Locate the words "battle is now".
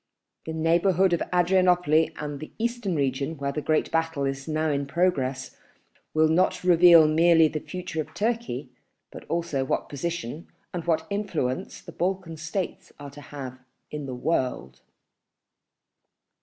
3.91-4.71